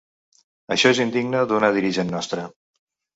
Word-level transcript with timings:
Això 0.75 0.91
és 0.95 1.01
indigne 1.05 1.43
d'una 1.51 1.69
dirigent 1.75 2.09
nostra. 2.15 2.47